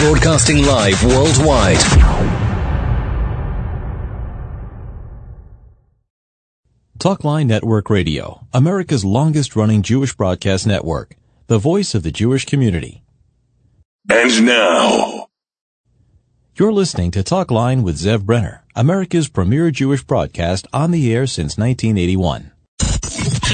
Broadcasting 0.00 0.64
live 0.64 1.04
worldwide. 1.04 1.76
Talkline 6.98 7.46
Network 7.46 7.88
Radio, 7.90 8.46
America's 8.52 9.04
longest 9.04 9.56
running 9.56 9.82
Jewish 9.82 10.14
broadcast 10.14 10.66
network, 10.66 11.16
the 11.46 11.58
voice 11.58 11.94
of 11.94 12.02
the 12.02 12.10
Jewish 12.10 12.44
community. 12.44 13.02
And 14.10 14.46
now, 14.46 15.26
You're 16.56 16.72
listening 16.72 17.10
to 17.12 17.22
Talkline 17.22 17.82
with 17.82 17.96
Zev 17.98 18.22
Brenner, 18.24 18.64
America's 18.74 19.28
premier 19.28 19.70
Jewish 19.70 20.02
broadcast 20.02 20.66
on 20.72 20.90
the 20.90 21.14
air 21.14 21.26
since 21.26 21.56
1981. 21.56 22.50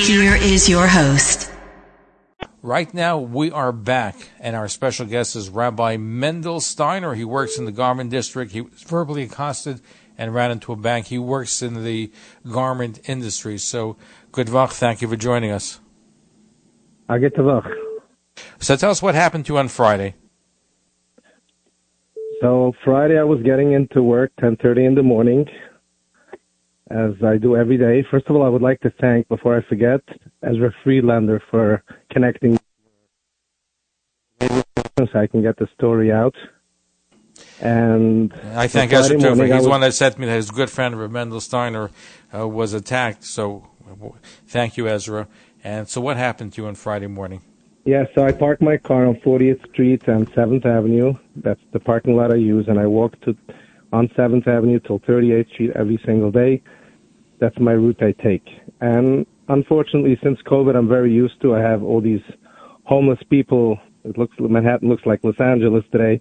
Here 0.06 0.34
is 0.36 0.68
your 0.68 0.86
host. 0.86 1.45
Right 2.66 2.92
now, 2.92 3.16
we 3.16 3.52
are 3.52 3.70
back, 3.70 4.16
and 4.40 4.56
our 4.56 4.66
special 4.66 5.06
guest 5.06 5.36
is 5.36 5.48
Rabbi 5.48 5.96
Mendel 5.98 6.58
Steiner. 6.58 7.14
He 7.14 7.22
works 7.22 7.60
in 7.60 7.64
the 7.64 7.70
garment 7.70 8.10
district. 8.10 8.50
He 8.50 8.62
was 8.62 8.82
verbally 8.82 9.22
accosted 9.22 9.80
and 10.18 10.34
ran 10.34 10.50
into 10.50 10.72
a 10.72 10.76
bank. 10.76 11.06
He 11.06 11.16
works 11.16 11.62
in 11.62 11.84
the 11.84 12.10
garment 12.50 13.08
industry. 13.08 13.56
So, 13.58 13.96
good 14.32 14.48
luck. 14.48 14.72
Thank 14.72 15.00
you 15.00 15.06
for 15.06 15.14
joining 15.14 15.52
us. 15.52 15.78
I 17.08 17.18
get. 17.18 17.34
So, 18.58 18.74
tell 18.74 18.90
us 18.90 19.00
what 19.00 19.14
happened 19.14 19.46
to 19.46 19.52
you 19.52 19.58
on 19.60 19.68
Friday. 19.68 20.16
So 22.40 22.72
Friday 22.84 23.16
I 23.16 23.22
was 23.22 23.40
getting 23.44 23.74
into 23.74 24.02
work 24.02 24.32
10:30 24.40 24.84
in 24.84 24.94
the 24.96 25.04
morning, 25.04 25.46
as 26.90 27.12
I 27.24 27.36
do 27.36 27.56
every 27.56 27.76
day. 27.76 28.04
First 28.10 28.26
of 28.28 28.36
all, 28.36 28.44
I 28.44 28.48
would 28.48 28.62
like 28.62 28.80
to 28.80 28.90
thank, 29.00 29.28
before 29.28 29.56
I 29.56 29.62
forget, 29.68 30.00
Ezra 30.42 30.72
Friedlander 30.84 31.42
for 31.50 31.82
connecting 32.10 32.58
so 34.40 35.06
I 35.14 35.26
can 35.26 35.42
get 35.42 35.56
the 35.58 35.68
story 35.74 36.12
out. 36.12 36.34
And 37.60 38.32
I 38.54 38.66
thank 38.66 38.92
Ezra 38.92 39.18
too. 39.18 39.26
morning 39.26 39.46
He's 39.46 39.50
the 39.50 39.56
was- 39.56 39.68
one 39.68 39.80
that 39.82 39.94
sent 39.94 40.18
me 40.18 40.26
that 40.26 40.32
his 40.36 40.50
good 40.50 40.70
friend 40.70 40.96
Mendel 41.12 41.40
Steiner 41.40 41.90
uh, 42.34 42.46
was 42.48 42.72
attacked. 42.72 43.24
So, 43.24 43.66
thank 44.46 44.76
you, 44.76 44.88
Ezra. 44.88 45.28
And 45.64 45.88
so, 45.88 46.00
what 46.00 46.16
happened 46.16 46.52
to 46.54 46.62
you 46.62 46.68
on 46.68 46.74
Friday 46.76 47.08
morning? 47.08 47.42
Yeah, 47.84 48.04
so 48.14 48.24
I 48.24 48.32
parked 48.32 48.62
my 48.62 48.78
car 48.78 49.06
on 49.06 49.14
40th 49.16 49.68
Street 49.70 50.02
and 50.08 50.28
7th 50.32 50.66
Avenue. 50.66 51.14
That's 51.36 51.60
the 51.72 51.78
parking 51.78 52.16
lot 52.16 52.32
I 52.32 52.36
use, 52.36 52.66
and 52.68 52.80
I 52.80 52.86
walk 52.86 53.20
to 53.22 53.36
on 53.92 54.08
7th 54.08 54.48
Avenue 54.48 54.80
till 54.80 54.98
38th 55.00 55.48
Street 55.52 55.70
every 55.76 56.00
single 56.04 56.30
day. 56.30 56.62
That's 57.38 57.58
my 57.58 57.72
route 57.72 58.02
I 58.02 58.12
take. 58.12 58.46
And 58.80 59.26
unfortunately, 59.48 60.18
since 60.22 60.40
COVID, 60.42 60.76
I'm 60.76 60.88
very 60.88 61.12
used 61.12 61.40
to. 61.42 61.54
I 61.54 61.60
have 61.60 61.82
all 61.82 62.00
these 62.00 62.22
homeless 62.84 63.18
people. 63.28 63.78
It 64.04 64.16
looks 64.18 64.34
Manhattan 64.38 64.88
looks 64.88 65.04
like 65.06 65.20
Los 65.22 65.40
Angeles 65.40 65.84
today. 65.92 66.20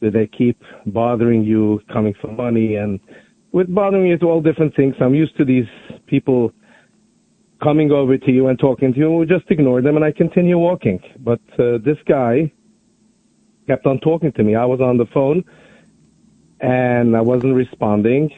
They 0.00 0.26
keep 0.26 0.60
bothering 0.86 1.44
you, 1.44 1.80
coming 1.92 2.14
for 2.20 2.28
money, 2.32 2.74
and 2.74 2.98
with 3.52 3.72
bothering 3.72 4.06
you 4.06 4.18
to 4.18 4.26
all 4.26 4.40
different 4.42 4.74
things. 4.74 4.94
I'm 5.00 5.14
used 5.14 5.36
to 5.36 5.44
these 5.44 5.68
people 6.06 6.52
coming 7.62 7.92
over 7.92 8.18
to 8.18 8.30
you 8.32 8.48
and 8.48 8.58
talking 8.58 8.92
to 8.92 8.98
you, 8.98 9.10
and 9.10 9.18
we 9.18 9.26
just 9.26 9.48
ignore 9.50 9.80
them 9.80 9.96
and 9.96 10.04
I 10.04 10.10
continue 10.12 10.58
walking. 10.58 11.00
But 11.20 11.40
uh, 11.58 11.78
this 11.84 11.98
guy 12.08 12.52
kept 13.66 13.86
on 13.86 14.00
talking 14.00 14.32
to 14.32 14.42
me. 14.42 14.56
I 14.56 14.64
was 14.64 14.80
on 14.80 14.96
the 14.96 15.06
phone 15.14 15.44
and 16.60 17.16
I 17.16 17.20
wasn't 17.20 17.54
responding, 17.54 18.30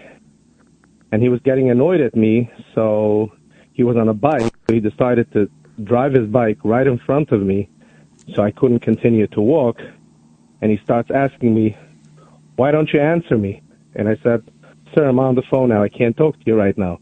and 1.14 1.22
he 1.22 1.28
was 1.28 1.38
getting 1.42 1.70
annoyed 1.70 2.00
at 2.00 2.16
me. 2.16 2.50
So 2.74 3.30
he 3.72 3.84
was 3.84 3.96
on 3.96 4.08
a 4.08 4.12
bike. 4.12 4.52
So 4.66 4.74
he 4.74 4.80
decided 4.80 5.32
to 5.32 5.48
drive 5.84 6.12
his 6.12 6.26
bike 6.26 6.58
right 6.64 6.88
in 6.88 6.98
front 6.98 7.30
of 7.30 7.40
me, 7.40 7.68
so 8.34 8.42
I 8.42 8.50
couldn't 8.50 8.80
continue 8.80 9.28
to 9.28 9.40
walk. 9.40 9.78
And 10.60 10.72
he 10.72 10.78
starts 10.78 11.12
asking 11.12 11.54
me, 11.54 11.76
"Why 12.56 12.72
don't 12.72 12.92
you 12.92 12.98
answer 12.98 13.38
me?" 13.38 13.62
And 13.94 14.08
I 14.08 14.16
said, 14.24 14.42
"Sir, 14.92 15.04
I'm 15.06 15.20
on 15.20 15.36
the 15.36 15.46
phone 15.50 15.68
now. 15.68 15.84
I 15.84 15.88
can't 15.88 16.16
talk 16.16 16.34
to 16.36 16.44
you 16.46 16.56
right 16.56 16.76
now." 16.76 16.98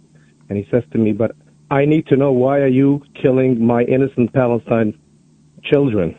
And 0.50 0.58
he 0.58 0.66
says 0.70 0.84
to 0.92 0.98
me, 0.98 1.12
"But 1.12 1.30
I 1.70 1.86
need 1.86 2.06
to 2.08 2.16
know 2.16 2.32
why 2.32 2.60
are 2.64 2.74
you 2.80 2.90
killing 3.22 3.64
my 3.64 3.82
innocent 3.84 4.34
Palestine 4.34 4.92
children?" 5.70 6.14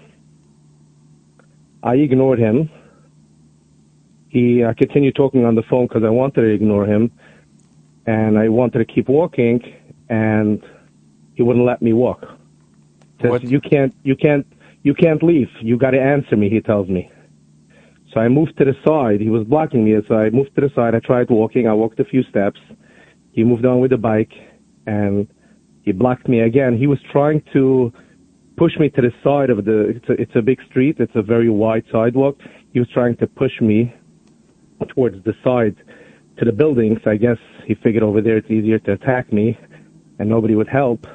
I 1.83 1.93
ignored 2.07 2.39
him. 2.39 2.57
He 4.29 4.63
uh, 4.63 4.73
continued 4.73 5.13
talking 5.13 5.45
on 5.45 5.53
the 5.53 5.65
phone 5.69 5.85
because 5.87 6.03
I 6.03 6.09
wanted 6.09 6.41
to 6.41 6.51
ignore 6.59 6.87
him, 6.87 7.11
and 8.05 8.37
I 8.37 8.49
wanted 8.49 8.79
to 8.79 8.85
keep 8.85 9.07
walking, 9.09 9.61
and 10.09 10.61
he 11.35 11.43
wouldn't 11.43 11.65
let 11.65 11.81
me 11.81 11.93
walk. 11.93 12.21
Says, 13.21 13.31
What- 13.31 13.43
You 13.43 13.59
can't, 13.61 13.93
you 14.03 14.15
can't, 14.15 14.45
you 14.83 14.93
can't 14.93 15.23
leave. 15.23 15.49
You 15.61 15.77
got 15.77 15.91
to 15.91 16.01
answer 16.01 16.35
me. 16.35 16.49
He 16.49 16.59
tells 16.59 16.89
me. 16.89 17.09
So 18.13 18.19
I 18.19 18.27
moved 18.27 18.57
to 18.57 18.65
the 18.65 18.75
side. 18.85 19.21
He 19.21 19.29
was 19.29 19.43
blocking 19.45 19.83
me, 19.85 19.95
so 20.07 20.15
I 20.15 20.29
moved 20.29 20.53
to 20.55 20.61
the 20.61 20.69
side. 20.75 20.93
I 20.93 20.99
tried 20.99 21.29
walking. 21.29 21.67
I 21.67 21.73
walked 21.73 21.99
a 21.99 22.05
few 22.05 22.23
steps. 22.23 22.59
He 23.31 23.43
moved 23.43 23.65
on 23.65 23.79
with 23.79 23.91
the 23.91 23.97
bike, 23.97 24.31
and 24.85 25.27
he 25.81 25.91
blocked 25.93 26.27
me 26.27 26.41
again. 26.41 26.77
He 26.77 26.85
was 26.85 26.99
trying 27.11 27.41
to 27.53 27.91
push 28.55 28.77
me 28.77 28.89
to 28.89 29.01
the 29.01 29.11
side 29.23 29.49
of 29.49 29.65
the. 29.65 29.89
It's 29.95 30.09
a, 30.09 30.13
it's 30.13 30.35
a 30.35 30.41
big 30.41 30.59
street. 30.69 30.97
It's 30.99 31.15
a 31.15 31.23
very 31.23 31.49
wide 31.49 31.85
sidewalk. 31.91 32.37
He 32.71 32.79
was 32.79 32.89
trying 32.89 33.15
to 33.17 33.25
push 33.27 33.59
me 33.61 33.93
towards 34.89 35.23
the 35.23 35.33
side 35.43 35.75
to 36.37 36.45
the 36.45 36.51
buildings. 36.51 36.99
I 37.05 37.17
guess 37.17 37.37
he 37.65 37.75
figured 37.75 38.03
over 38.03 38.21
there 38.21 38.37
it's 38.37 38.49
easier 38.49 38.79
to 38.79 38.93
attack 38.93 39.31
me, 39.31 39.57
and 40.19 40.29
nobody 40.29 40.55
would 40.55 40.69
help. 40.69 41.07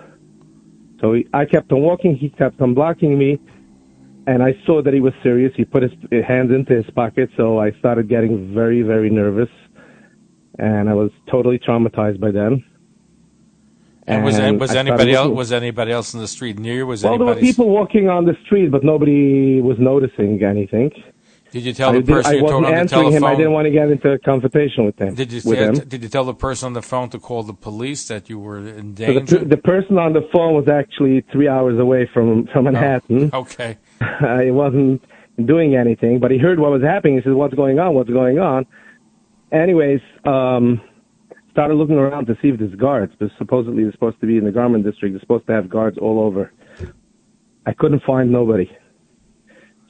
So 1.01 1.15
he, 1.15 1.27
I 1.33 1.45
kept 1.45 1.73
on 1.73 1.83
walking. 1.83 2.17
He 2.17 2.31
kept 2.31 2.61
on 2.61 2.75
blocking 2.75 3.19
me, 3.19 3.39
and 4.27 4.43
I 4.43 4.55
saw 4.67 4.83
that 4.83 4.93
he 4.93 5.01
was 5.01 5.13
serious. 5.23 5.53
He 5.57 5.65
put 5.65 5.83
his 5.83 5.93
hands 6.27 6.51
into 6.51 6.75
his 6.75 6.89
pocket, 6.91 7.31
so 7.37 7.59
I 7.59 7.73
started 7.73 8.09
getting 8.09 8.53
very, 8.55 8.83
very 8.83 9.11
nervous, 9.11 9.51
and 10.59 10.89
I 10.89 10.95
was 10.95 11.11
totally 11.31 11.59
traumatized 11.59 12.21
by 12.21 12.31
then. 12.31 12.65
And 14.09 14.25
was 14.25 14.39
And 14.39 14.59
was 14.59 14.75
I 14.75 14.79
anybody 14.79 15.13
else 15.13 15.37
was 15.37 15.53
anybody 15.53 15.93
else 15.93 16.15
in 16.15 16.21
the 16.21 16.29
street 16.29 16.59
near 16.59 16.77
you? 16.77 16.87
Was 16.87 17.05
Well, 17.05 17.19
there 17.19 17.27
were 17.27 17.35
people 17.37 17.69
walking 17.69 18.09
on 18.09 18.25
the 18.25 18.37
street, 18.47 18.71
but 18.71 18.83
nobody 18.83 19.61
was 19.61 19.79
noticing 19.79 20.43
anything. 20.43 20.91
Did 21.51 21.65
you 21.65 21.73
tell 21.73 21.91
I, 21.91 21.93
the 21.93 21.99
did, 22.03 22.09
person 22.15 22.33
I 22.33 22.35
you 22.37 22.43
wasn't 22.43 22.67
on 22.67 22.73
the 22.73 22.79
answering 22.79 23.03
telephone? 23.11 23.17
him. 23.17 23.25
I 23.25 23.35
didn't 23.35 23.53
want 23.53 23.65
to 23.67 23.71
get 23.71 23.91
into 23.91 24.13
a 24.13 24.19
confrontation 24.19 24.85
with 24.85 24.99
him. 24.99 25.15
Did 25.15 25.33
you 25.33 25.41
with 25.45 25.59
him. 25.59 25.75
did 25.89 26.03
you 26.03 26.09
tell 26.09 26.25
the 26.25 26.35
person 26.35 26.67
on 26.67 26.73
the 26.75 26.83
phone 26.83 27.09
to 27.11 27.19
call 27.19 27.43
the 27.43 27.55
police 27.55 28.07
that 28.09 28.29
you 28.29 28.39
were 28.39 28.59
in 28.59 28.97
So 28.97 29.07
the, 29.07 29.13
danger? 29.15 29.45
the 29.45 29.57
person 29.57 29.99
on 29.99 30.13
the 30.13 30.29
phone 30.33 30.55
was 30.55 30.69
actually 30.69 31.25
three 31.33 31.49
hours 31.49 31.79
away 31.79 32.09
from 32.13 32.47
from 32.53 32.65
Manhattan. 32.65 33.31
okay. 33.33 33.79
I 34.01 34.51
wasn't 34.51 35.03
doing 35.45 35.75
anything, 35.75 36.19
but 36.21 36.31
he 36.31 36.39
heard 36.39 36.59
what 36.59 36.71
was 36.71 36.83
happening. 36.83 37.17
He 37.17 37.23
said, 37.23 37.33
"What's 37.33 37.55
going 37.55 37.79
on? 37.79 37.95
What's 37.95 38.11
going 38.11 38.39
on?" 38.39 38.67
Anyways, 39.51 40.01
um, 40.27 40.81
started 41.53 41.75
looking 41.75 41.97
around 41.97 42.27
to 42.27 42.35
see 42.43 42.49
if 42.49 42.59
there's 42.59 42.75
guards. 42.75 43.13
Because 43.19 43.35
supposedly 43.39 43.83
they're 43.85 43.93
supposed 43.93 44.21
to 44.21 44.27
be 44.27 44.37
in 44.37 44.45
the 44.45 44.53
garment 44.53 44.85
district. 44.85 45.15
They're 45.15 45.21
supposed 45.21 45.47
to 45.47 45.53
have 45.55 45.71
guards 45.71 45.97
all 45.99 46.21
over. 46.21 46.53
I 47.67 47.73
couldn't 47.73 48.03
find 48.05 48.31
nobody. 48.31 48.71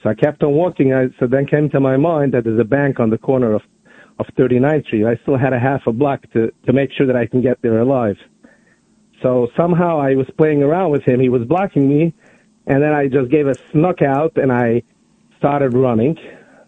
So 0.02 0.10
I 0.10 0.14
kept 0.14 0.42
on 0.42 0.52
walking. 0.52 0.92
I, 0.92 1.06
so 1.18 1.26
then 1.26 1.46
came 1.46 1.70
to 1.70 1.80
my 1.80 1.96
mind 1.96 2.34
that 2.34 2.44
there's 2.44 2.60
a 2.60 2.64
bank 2.64 3.00
on 3.00 3.10
the 3.10 3.18
corner 3.18 3.52
of, 3.54 3.62
of 4.18 4.26
39th 4.38 4.86
Street. 4.86 5.04
I 5.06 5.16
still 5.22 5.36
had 5.36 5.52
a 5.52 5.58
half 5.58 5.86
a 5.86 5.92
block 5.92 6.22
to, 6.32 6.52
to 6.66 6.72
make 6.72 6.90
sure 6.92 7.06
that 7.06 7.16
I 7.16 7.26
can 7.26 7.42
get 7.42 7.60
there 7.62 7.80
alive. 7.80 8.16
So 9.22 9.48
somehow 9.56 10.00
I 10.00 10.14
was 10.14 10.26
playing 10.36 10.62
around 10.62 10.90
with 10.90 11.02
him. 11.02 11.20
He 11.20 11.28
was 11.28 11.42
blocking 11.44 11.88
me. 11.88 12.14
And 12.66 12.82
then 12.82 12.92
I 12.92 13.08
just 13.08 13.30
gave 13.30 13.46
a 13.46 13.54
snuck 13.72 14.02
out 14.02 14.36
and 14.36 14.52
I 14.52 14.82
started 15.38 15.74
running. 15.74 16.16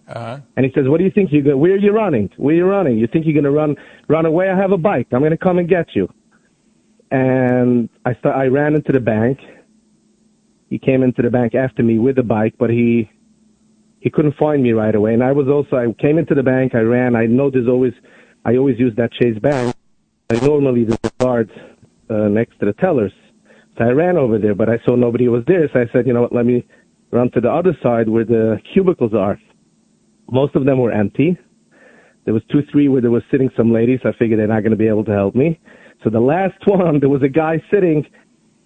Uh-huh. 0.09 0.41
And 0.57 0.67
he 0.67 0.73
says, 0.73 0.89
"What 0.89 0.99
do 0.99 1.05
you 1.05 1.11
think 1.11 1.31
you're 1.31 1.43
going? 1.43 1.61
Where 1.61 1.75
are 1.75 1.77
you 1.77 1.93
running? 1.93 2.31
Where 2.37 2.55
are 2.55 2.59
you 2.59 2.65
running? 2.65 2.99
You 2.99 3.07
think 3.07 3.27
you're 3.27 3.35
going 3.35 3.45
to 3.45 3.51
run 3.51 3.77
run 4.09 4.27
away? 4.27 4.49
I 4.49 4.57
have 4.57 4.73
a 4.73 4.79
bike. 4.79 5.07
I'm 5.13 5.21
going 5.21 5.31
to 5.31 5.37
come 5.37 5.59
and 5.59 5.69
get 5.69 5.95
you." 5.95 6.13
And 7.13 7.89
I 8.05 8.15
st- 8.15 8.35
I 8.35 8.47
ran 8.47 8.75
into 8.75 8.91
the 8.91 8.99
bank. 8.99 9.39
He 10.69 10.79
came 10.79 11.05
into 11.05 11.23
the 11.23 11.31
bank 11.31 11.55
after 11.55 11.85
me 11.85 11.99
with 11.99 12.17
the 12.17 12.25
bike, 12.25 12.55
but 12.59 12.71
he 12.71 13.09
he 14.01 14.11
couldn't 14.11 14.35
find 14.37 14.63
me 14.63 14.73
right 14.73 14.95
away. 14.95 15.15
And 15.15 15.23
I 15.23 15.33
was 15.33 15.47
also 15.49 15.77
I 15.77 15.93
came 16.01 16.19
into 16.19 16.35
the 16.35 16.43
bank. 16.43 16.75
I 16.75 16.81
ran. 16.81 17.15
I 17.15 17.27
know 17.27 17.51
there's 17.51 17.69
always 17.69 17.93
I 18.45 18.57
always 18.57 18.79
use 18.79 18.95
that 18.97 19.13
Chase 19.13 19.39
Bank. 19.39 19.75
I 20.31 20.45
normally 20.45 20.85
do 20.85 20.97
the 21.03 21.13
guards 21.19 21.51
uh, 22.09 22.29
next 22.29 22.59
to 22.61 22.67
the 22.67 22.73
tellers. 22.75 23.13
So 23.77 23.85
I 23.85 23.91
ran 23.91 24.17
over 24.17 24.39
there, 24.39 24.55
but 24.55 24.69
I 24.69 24.79
saw 24.85 24.97
nobody 24.97 25.29
was 25.29 25.45
there. 25.47 25.69
So 25.73 25.81
I 25.81 25.85
said, 25.93 26.07
you 26.07 26.13
know 26.13 26.23
what? 26.23 26.35
Let 26.35 26.47
me 26.47 26.67
run 27.11 27.31
to 27.33 27.41
the 27.41 27.51
other 27.51 27.77
side 27.83 28.09
where 28.09 28.25
the 28.25 28.59
cubicles 28.73 29.13
are. 29.15 29.39
Most 30.31 30.55
of 30.55 30.65
them 30.65 30.79
were 30.79 30.93
empty. 30.93 31.37
There 32.25 32.35
was 32.35 32.43
two, 32.51 32.61
three 32.71 32.89
where 32.89 33.01
there 33.01 33.11
was 33.11 33.23
sitting 33.31 33.51
some 33.57 33.73
ladies. 33.73 34.01
I 34.05 34.13
figured 34.19 34.39
they're 34.39 34.47
not 34.47 34.61
going 34.61 34.71
to 34.71 34.77
be 34.77 34.89
able 34.89 35.05
to 35.07 35.13
help 35.13 35.35
me. 35.35 35.59
So 36.05 36.11
the 36.11 36.21
last 36.21 36.59
one, 36.67 37.01
there 37.01 37.09
was 37.09 37.23
a 37.23 37.29
guy 37.29 37.63
sitting. 37.73 38.07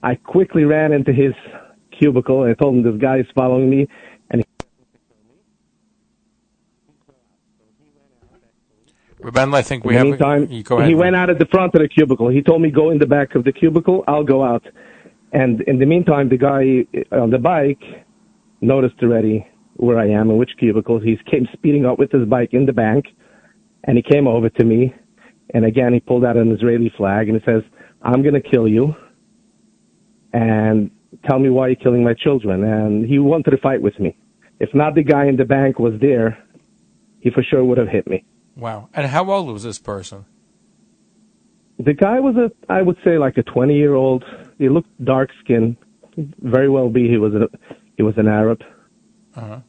I 0.03 0.15
quickly 0.17 0.65
ran 0.65 0.93
into 0.93 1.13
his 1.13 1.33
cubicle 1.99 2.43
and 2.43 2.51
I 2.51 2.55
told 2.55 2.77
him 2.77 2.83
this 2.83 3.01
guy 3.01 3.19
is 3.19 3.27
following 3.35 3.71
me. 3.71 3.89
He, 9.33 9.59
I 9.59 9.63
think 9.63 9.85
we 9.85 9.97
in 9.97 10.11
the 10.11 10.17
have. 10.17 10.39
meantime, 10.39 10.53
you 10.53 10.63
go 10.63 10.79
ahead. 10.79 10.89
he 10.89 10.95
went 10.95 11.17
out 11.17 11.31
at 11.31 11.39
the 11.39 11.47
front 11.47 11.75
of 11.75 11.81
the 11.81 11.89
cubicle. 11.89 12.29
He 12.29 12.43
told 12.43 12.63
me 12.63 12.71
go 12.71 12.91
in 12.91 12.99
the 12.99 13.07
back 13.07 13.35
of 13.35 13.45
the 13.45 13.53
cubicle. 13.53 14.05
I'll 14.07 14.25
go 14.25 14.45
out. 14.45 14.65
And 15.33 15.61
in 15.63 15.79
the 15.79 15.87
meantime, 15.87 16.29
the 16.29 16.37
guy 16.37 16.87
uh, 17.13 17.23
on 17.23 17.31
the 17.31 17.39
bike 17.39 17.83
noticed 18.61 18.97
already 19.03 19.47
where 19.77 19.99
I 19.99 20.09
am 20.09 20.31
and 20.31 20.39
which 20.39 20.53
cubicle. 20.59 21.01
He 21.01 21.19
came 21.31 21.49
speeding 21.53 21.85
up 21.87 21.99
with 21.99 22.13
his 22.13 22.27
bike 22.29 22.51
in 22.53 22.67
the 22.67 22.73
bank, 22.73 23.07
and 23.85 23.97
he 23.97 24.03
came 24.03 24.27
over 24.29 24.49
to 24.49 24.65
me, 24.65 24.95
and 25.53 25.65
again 25.65 25.93
he 25.93 26.01
pulled 26.01 26.25
out 26.25 26.37
an 26.37 26.53
Israeli 26.53 26.93
flag 26.97 27.29
and 27.29 27.41
he 27.41 27.45
says, 27.45 27.63
"I'm 28.03 28.23
going 28.23 28.35
to 28.35 28.41
kill 28.41 28.69
you." 28.69 28.95
And 30.33 30.91
tell 31.29 31.39
me 31.39 31.49
why 31.49 31.69
you're 31.69 31.77
killing 31.77 32.03
my 32.03 32.15
children. 32.15 32.65
And 32.65 33.07
he 33.07 33.19
wanted 33.19 33.51
to 33.51 33.59
fight 33.59 33.81
with 33.81 33.99
me. 34.01 34.17
If 34.61 34.75
not 34.75 34.95
the 34.95 35.03
guy 35.03 35.27
in 35.27 35.37
the 35.37 35.45
bank 35.45 35.79
was 35.79 35.95
there, 36.01 36.39
he 37.21 37.31
for 37.31 37.43
sure 37.43 37.65
would 37.65 37.79
have 37.79 37.89
hit 37.89 38.07
me. 38.07 38.25
Wow. 38.57 38.89
And 38.95 39.07
how 39.07 39.31
old 39.31 39.53
was 39.53 39.63
this 39.63 39.79
person? 39.79 40.27
The 41.79 41.93
guy 41.93 42.21
was 42.21 42.37
a, 42.37 42.51
I 42.73 42.83
would 42.83 42.97
say, 43.05 43.19
like 43.19 43.37
a 43.37 43.43
20 43.43 43.75
year 43.75 43.95
old. 43.95 44.25
He 44.59 44.69
looked 44.69 45.05
dark 45.05 45.31
skinned. 45.43 45.77
Very 46.17 46.69
well 46.69 46.89
be 46.89 47.09
he 47.09 47.17
was 47.17 47.35
a, 47.35 47.49
he 47.97 48.03
was 48.03 48.15
an 48.17 48.29
Arab. 48.29 48.61
Uh-huh. 49.35 49.61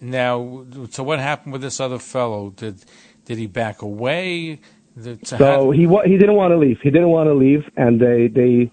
Now, 0.00 0.66
so 0.90 1.02
what 1.04 1.20
happened 1.20 1.52
with 1.52 1.62
this 1.62 1.78
other 1.80 1.98
fellow? 1.98 2.50
Did 2.50 2.84
did 3.24 3.38
he 3.38 3.46
back 3.46 3.80
away? 3.82 4.60
Did, 5.00 5.26
so 5.26 5.36
how, 5.36 5.70
he 5.70 5.86
wa- 5.86 6.04
he 6.04 6.18
didn't 6.18 6.34
want 6.34 6.52
to 6.52 6.58
leave. 6.58 6.78
He 6.82 6.90
didn't 6.90 7.08
want 7.08 7.28
to 7.28 7.34
leave, 7.34 7.62
and 7.76 8.00
they 8.00 8.28
they 8.28 8.72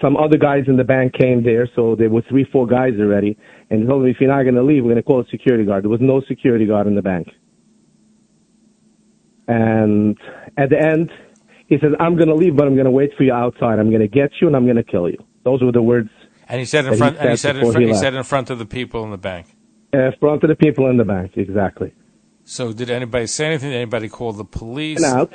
some 0.00 0.16
other 0.16 0.36
guys 0.38 0.64
in 0.66 0.76
the 0.76 0.84
bank 0.84 1.12
came 1.12 1.42
there, 1.44 1.68
so 1.76 1.94
there 1.94 2.08
were 2.08 2.22
three, 2.28 2.44
four 2.50 2.66
guys 2.66 2.94
already, 2.98 3.36
and 3.70 3.86
told 3.86 4.02
me 4.04 4.10
if 4.10 4.16
you're 4.20 4.34
not 4.34 4.42
going 4.42 4.54
to 4.54 4.62
leave, 4.62 4.82
we're 4.82 4.90
going 4.90 4.96
to 4.96 5.02
call 5.02 5.20
a 5.20 5.26
security 5.30 5.64
guard. 5.64 5.84
There 5.84 5.90
was 5.90 6.00
no 6.00 6.22
security 6.26 6.66
guard 6.66 6.86
in 6.86 6.94
the 6.94 7.02
bank. 7.02 7.28
And 9.48 10.16
at 10.56 10.68
the 10.70 10.78
end, 10.78 11.10
he 11.66 11.76
says, 11.78 11.92
I'm 11.98 12.16
going 12.16 12.28
to 12.28 12.34
leave, 12.34 12.56
but 12.56 12.66
I'm 12.66 12.74
going 12.74 12.84
to 12.84 12.90
wait 12.90 13.10
for 13.16 13.24
you 13.24 13.32
outside. 13.32 13.78
I'm 13.78 13.90
going 13.90 14.02
to 14.02 14.08
get 14.08 14.30
you 14.40 14.46
and 14.46 14.54
I'm 14.54 14.64
going 14.64 14.76
to 14.76 14.84
kill 14.84 15.08
you. 15.08 15.18
Those 15.44 15.62
were 15.62 15.72
the 15.72 15.82
words. 15.82 16.10
And 16.48 16.60
he 16.60 16.66
said 16.66 16.86
in 16.86 16.96
front, 16.96 17.16
he 17.16 17.22
and 17.22 17.30
he 17.30 17.36
said 17.36 17.56
in 17.56 17.70
front, 17.70 17.84
he, 17.84 17.88
he 17.88 17.94
said 17.94 18.14
in 18.14 18.22
front 18.22 18.50
of 18.50 18.58
the 18.58 18.66
people 18.66 19.04
in 19.04 19.10
the 19.10 19.18
bank. 19.18 19.46
In 19.92 20.12
front 20.20 20.42
of 20.44 20.48
the 20.48 20.56
people 20.56 20.88
in 20.88 20.98
the 20.98 21.04
bank, 21.04 21.32
exactly. 21.36 21.94
So 22.44 22.72
did 22.72 22.90
anybody 22.90 23.26
say 23.26 23.46
anything? 23.46 23.70
Did 23.70 23.76
anybody 23.76 24.08
call 24.08 24.32
the 24.32 24.44
police? 24.44 25.02
And 25.02 25.20
out. 25.20 25.32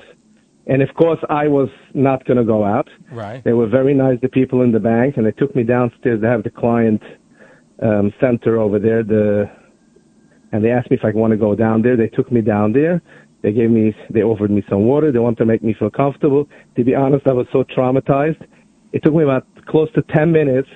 And 0.66 0.82
of 0.82 0.90
course, 0.96 1.20
I 1.30 1.48
was 1.48 1.70
not 1.94 2.26
going 2.26 2.38
to 2.38 2.44
go 2.44 2.64
out. 2.64 2.88
Right. 3.12 3.44
They 3.44 3.54
were 3.54 3.68
very 3.68 3.94
nice, 3.94 4.20
the 4.22 4.30
people 4.30 4.62
in 4.62 4.72
the 4.72 4.80
bank, 4.80 5.18
and 5.18 5.26
they 5.26 5.32
took 5.32 5.56
me 5.56 5.64
downstairs 5.64 6.22
to 6.22 6.28
have 6.28 6.44
the 6.44 6.50
client 6.50 7.02
um, 7.82 8.14
center 8.20 8.60
over 8.60 8.80
there. 8.80 9.04
The 9.04 9.52
and 10.52 10.64
they 10.64 10.70
asked 10.70 10.90
me 10.92 10.98
if 10.98 11.04
I 11.04 11.12
want 11.18 11.32
to 11.32 11.38
go 11.38 11.56
down 11.56 11.82
there. 11.82 11.98
They 11.98 12.08
took 12.08 12.32
me 12.32 12.42
down 12.42 12.74
there. 12.74 13.02
They 13.44 13.52
gave 13.52 13.70
me, 13.70 13.94
they 14.10 14.24
offered 14.24 14.52
me 14.52 14.64
some 14.70 14.86
water. 14.86 15.12
They 15.12 15.20
wanted 15.20 15.40
to 15.40 15.46
make 15.46 15.64
me 15.64 15.76
feel 15.78 15.90
comfortable. 15.90 16.48
To 16.78 16.84
be 16.84 16.96
honest, 16.96 17.28
I 17.28 17.34
was 17.34 17.46
so 17.52 17.64
traumatized. 17.66 18.42
It 18.94 19.04
took 19.04 19.14
me 19.14 19.24
about 19.24 19.46
close 19.66 19.92
to 19.94 20.02
10 20.02 20.32
minutes 20.32 20.70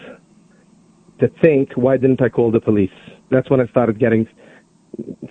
to 1.19 1.29
think, 1.41 1.71
why 1.75 1.95
didn't 1.95 2.21
I 2.21 2.27
call 2.29 2.51
the 2.51 2.59
police? 2.59 2.91
That's 3.31 3.49
when 3.49 3.61
I 3.61 3.67
started 3.67 3.99
getting, 3.99 4.27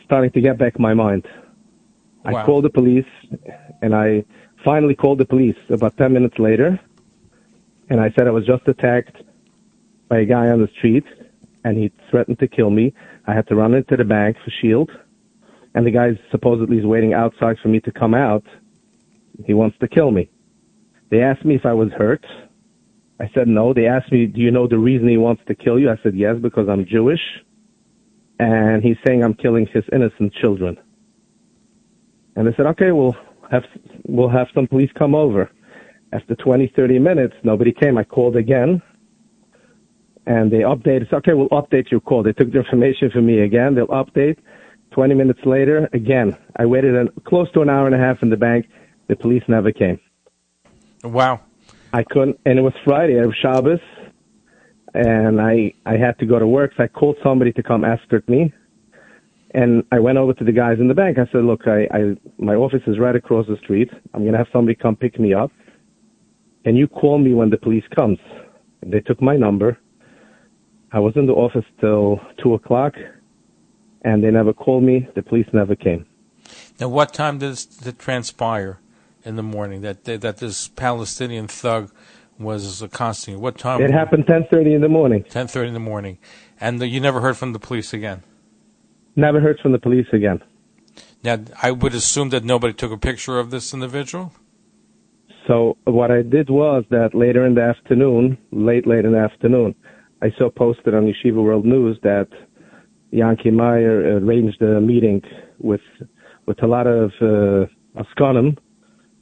starting 0.04 0.30
to 0.32 0.40
get 0.40 0.58
back 0.58 0.80
my 0.80 0.94
mind. 0.94 1.26
Wow. 2.24 2.36
I 2.36 2.46
called 2.46 2.64
the 2.64 2.70
police 2.70 3.06
and 3.82 3.94
I 3.94 4.24
finally 4.64 4.94
called 4.94 5.18
the 5.18 5.26
police 5.26 5.56
about 5.68 5.96
10 5.98 6.14
minutes 6.14 6.38
later. 6.38 6.80
And 7.90 8.00
I 8.00 8.12
said 8.16 8.26
I 8.26 8.30
was 8.30 8.46
just 8.46 8.66
attacked 8.66 9.16
by 10.08 10.20
a 10.20 10.24
guy 10.24 10.48
on 10.48 10.62
the 10.62 10.68
street 10.78 11.04
and 11.64 11.76
he 11.76 11.92
threatened 12.10 12.38
to 12.38 12.48
kill 12.48 12.70
me. 12.70 12.94
I 13.26 13.34
had 13.34 13.46
to 13.48 13.54
run 13.54 13.74
into 13.74 13.94
the 13.94 14.04
bank 14.04 14.38
for 14.42 14.50
shield. 14.62 14.90
And 15.76 15.86
the 15.86 15.90
guy 15.90 16.18
supposedly 16.30 16.78
is 16.78 16.86
waiting 16.86 17.12
outside 17.12 17.56
for 17.62 17.68
me 17.68 17.80
to 17.80 17.92
come 17.92 18.14
out. 18.14 18.42
He 19.44 19.52
wants 19.52 19.76
to 19.80 19.86
kill 19.86 20.10
me. 20.10 20.30
They 21.10 21.20
asked 21.20 21.44
me 21.44 21.54
if 21.54 21.66
I 21.66 21.74
was 21.74 21.90
hurt. 21.96 22.24
I 23.20 23.30
said 23.34 23.46
no. 23.46 23.74
They 23.74 23.86
asked 23.86 24.10
me, 24.10 24.26
do 24.26 24.40
you 24.40 24.50
know 24.50 24.66
the 24.66 24.78
reason 24.78 25.06
he 25.06 25.18
wants 25.18 25.42
to 25.48 25.54
kill 25.54 25.78
you? 25.78 25.90
I 25.90 25.96
said 26.02 26.16
yes, 26.16 26.36
because 26.40 26.66
I'm 26.68 26.86
Jewish. 26.86 27.20
And 28.38 28.82
he's 28.82 28.96
saying 29.06 29.22
I'm 29.22 29.34
killing 29.34 29.66
his 29.72 29.84
innocent 29.92 30.32
children. 30.34 30.78
And 32.36 32.46
they 32.46 32.54
said, 32.56 32.66
okay, 32.66 32.90
we'll 32.92 33.16
have, 33.50 33.64
we'll 34.06 34.30
have 34.30 34.48
some 34.54 34.66
police 34.66 34.90
come 34.98 35.14
over. 35.14 35.50
After 36.12 36.34
20, 36.34 36.72
30 36.74 36.98
minutes, 36.98 37.34
nobody 37.44 37.72
came. 37.72 37.98
I 37.98 38.04
called 38.04 38.36
again 38.36 38.82
and 40.26 40.50
they 40.50 40.58
updated. 40.58 41.12
Okay, 41.12 41.34
we'll 41.34 41.48
update 41.50 41.90
your 41.90 42.00
call. 42.00 42.22
They 42.22 42.32
took 42.32 42.50
the 42.50 42.58
information 42.58 43.10
from 43.10 43.26
me 43.26 43.40
again. 43.40 43.74
They'll 43.74 43.86
update. 43.88 44.38
20 44.96 45.14
minutes 45.14 45.40
later, 45.44 45.90
again, 45.92 46.34
I 46.56 46.64
waited 46.64 46.96
an, 46.96 47.10
close 47.26 47.52
to 47.52 47.60
an 47.60 47.68
hour 47.68 47.84
and 47.84 47.94
a 47.94 47.98
half 47.98 48.22
in 48.22 48.30
the 48.30 48.36
bank. 48.38 48.64
The 49.08 49.14
police 49.14 49.42
never 49.46 49.70
came. 49.70 50.00
Wow. 51.04 51.42
I 51.92 52.02
couldn't, 52.02 52.40
and 52.46 52.58
it 52.58 52.62
was 52.62 52.72
Friday, 52.82 53.18
of 53.18 53.34
Shabbos, 53.42 53.78
and 54.94 55.38
I 55.38 55.74
I 55.84 55.98
had 55.98 56.18
to 56.20 56.26
go 56.26 56.38
to 56.38 56.46
work. 56.46 56.72
So 56.76 56.84
I 56.84 56.88
called 56.88 57.16
somebody 57.22 57.52
to 57.52 57.62
come 57.62 57.84
escort 57.84 58.26
me, 58.26 58.54
and 59.50 59.84
I 59.92 59.98
went 60.00 60.16
over 60.16 60.32
to 60.32 60.44
the 60.44 60.52
guys 60.52 60.78
in 60.80 60.88
the 60.88 60.94
bank. 60.94 61.18
I 61.18 61.30
said, 61.30 61.44
"Look, 61.44 61.66
I, 61.66 61.80
I 61.92 62.00
my 62.38 62.54
office 62.54 62.82
is 62.86 62.98
right 62.98 63.14
across 63.14 63.46
the 63.46 63.58
street. 63.58 63.90
I'm 64.14 64.24
gonna 64.24 64.38
have 64.38 64.48
somebody 64.50 64.74
come 64.74 64.96
pick 64.96 65.20
me 65.20 65.34
up, 65.34 65.52
and 66.64 66.78
you 66.78 66.88
call 66.88 67.18
me 67.18 67.34
when 67.34 67.50
the 67.50 67.58
police 67.58 67.84
comes." 67.94 68.18
And 68.80 68.90
they 68.94 69.00
took 69.00 69.20
my 69.20 69.36
number. 69.36 69.78
I 70.90 71.00
was 71.00 71.12
in 71.16 71.26
the 71.26 71.34
office 71.34 71.66
till 71.80 72.18
two 72.42 72.54
o'clock, 72.54 72.94
and 74.06 74.22
they 74.22 74.30
never 74.30 74.54
called 74.54 74.84
me. 74.84 75.06
The 75.16 75.22
police 75.22 75.48
never 75.52 75.74
came. 75.74 76.06
Now, 76.80 76.88
what 76.88 77.12
time 77.12 77.38
does 77.38 77.66
it 77.84 77.98
transpire 77.98 78.78
in 79.24 79.34
the 79.34 79.42
morning 79.42 79.80
that 79.82 80.04
that 80.04 80.38
this 80.38 80.68
Palestinian 80.68 81.48
thug 81.48 81.90
was 82.38 82.80
accosting 82.80 83.34
you? 83.34 83.40
What 83.40 83.58
time? 83.58 83.82
It 83.82 83.90
happened 83.90 84.24
ten 84.26 84.46
thirty 84.50 84.72
in 84.72 84.80
the 84.80 84.88
morning. 84.88 85.24
Ten 85.28 85.48
thirty 85.48 85.68
in 85.68 85.74
the 85.74 85.80
morning, 85.80 86.18
and 86.60 86.80
the, 86.80 86.86
you 86.86 87.00
never 87.00 87.20
heard 87.20 87.36
from 87.36 87.52
the 87.52 87.58
police 87.58 87.92
again. 87.92 88.22
Never 89.16 89.40
heard 89.40 89.58
from 89.60 89.72
the 89.72 89.78
police 89.78 90.06
again. 90.12 90.40
Now, 91.24 91.38
I 91.60 91.72
would 91.72 91.94
assume 91.94 92.28
that 92.28 92.44
nobody 92.44 92.74
took 92.74 92.92
a 92.92 92.98
picture 92.98 93.40
of 93.40 93.50
this 93.50 93.74
individual. 93.74 94.32
So 95.48 95.76
what 95.84 96.10
I 96.10 96.22
did 96.22 96.48
was 96.50 96.84
that 96.90 97.10
later 97.14 97.44
in 97.44 97.54
the 97.54 97.62
afternoon, 97.62 98.38
late 98.52 98.86
late 98.86 99.04
in 99.04 99.12
the 99.12 99.18
afternoon, 99.18 99.74
I 100.22 100.28
saw 100.38 100.48
posted 100.50 100.94
on 100.94 101.04
Yeshiva 101.10 101.42
World 101.42 101.64
News 101.64 101.98
that 102.02 102.28
Yankee 103.16 103.50
Meyer 103.50 104.18
arranged 104.18 104.60
a 104.62 104.80
meeting 104.80 105.22
with 105.58 105.80
with 106.46 106.62
a 106.62 106.66
lot 106.66 106.86
of 106.86 107.10
uh, 107.20 107.66
Askanim 108.00 108.56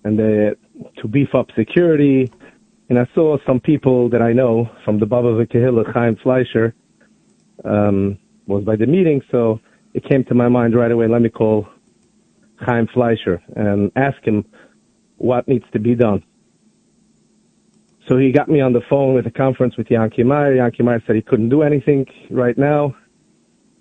and 0.05 0.19
they, 0.19 0.50
to 1.00 1.08
beef 1.08 1.35
up 1.35 1.46
security. 1.56 2.31
And 2.91 2.99
I 2.99 3.06
saw 3.14 3.38
some 3.46 3.61
people 3.61 4.11
that 4.11 4.20
I 4.20 4.32
know 4.32 4.69
from 4.85 4.99
the 4.99 5.06
Baba 5.06 5.29
Vikahila, 5.29 5.93
Chaim 5.94 6.17
Fleischer, 6.23 6.75
um, 7.64 8.19
was 8.46 8.62
by 8.64 8.76
the 8.76 8.87
meeting. 8.87 9.23
So 9.31 9.58
it 9.94 10.05
came 10.05 10.25
to 10.25 10.35
my 10.35 10.49
mind 10.49 10.76
right 10.76 10.90
away. 10.90 11.08
Let 11.08 11.23
me 11.23 11.31
call 11.31 11.67
Chaim 12.61 12.87
Fleischer 12.92 13.42
and 13.57 13.90
ask 13.97 14.23
him 14.23 14.45
what 15.16 15.49
needs 15.49 15.64
to 15.73 15.78
be 15.78 15.95
done. 15.95 16.23
So 18.07 18.18
he 18.18 18.33
got 18.33 18.50
me 18.50 18.61
on 18.61 18.75
the 18.75 18.83
phone 18.90 19.14
with 19.14 19.26
a 19.26 19.30
conference 19.30 19.78
with 19.78 19.90
Yankee 19.90 20.25
Meyer. 20.25 20.54
Yankee 20.57 20.83
Meyer 20.83 21.02
said 21.07 21.16
he 21.16 21.23
couldn't 21.23 21.49
do 21.49 21.62
anything 21.62 22.04
right 22.30 22.59
now, 22.59 22.95